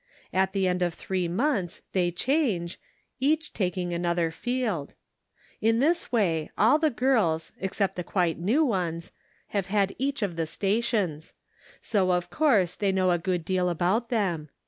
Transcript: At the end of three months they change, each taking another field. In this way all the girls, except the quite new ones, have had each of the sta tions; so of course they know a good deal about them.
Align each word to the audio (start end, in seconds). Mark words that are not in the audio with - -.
At 0.33 0.53
the 0.53 0.67
end 0.67 0.81
of 0.81 0.95
three 0.95 1.27
months 1.27 1.83
they 1.93 2.09
change, 2.09 2.79
each 3.19 3.53
taking 3.53 3.93
another 3.93 4.31
field. 4.31 4.95
In 5.61 5.77
this 5.77 6.11
way 6.11 6.49
all 6.57 6.79
the 6.79 6.89
girls, 6.89 7.51
except 7.59 7.97
the 7.97 8.03
quite 8.03 8.39
new 8.39 8.65
ones, 8.65 9.11
have 9.49 9.67
had 9.67 9.93
each 9.99 10.23
of 10.23 10.37
the 10.37 10.47
sta 10.47 10.81
tions; 10.81 11.33
so 11.83 12.13
of 12.13 12.31
course 12.31 12.73
they 12.73 12.91
know 12.91 13.11
a 13.11 13.19
good 13.19 13.45
deal 13.45 13.69
about 13.69 14.09
them. 14.09 14.49